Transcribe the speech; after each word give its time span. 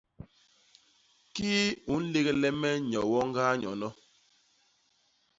Kii 1.35 1.65
u 1.93 1.95
nlégle 2.01 2.49
me 2.61 2.69
nyo 2.89 3.01
woñ 3.11 3.27
ñgaa 3.29 3.53
nyono? 3.61 3.89